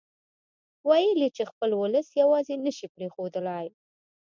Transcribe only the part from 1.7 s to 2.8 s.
اولس يواځې نه